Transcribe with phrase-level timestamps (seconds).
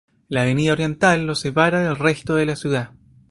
[0.29, 2.89] La avenida Oriental lo separa del resto de la ciudad.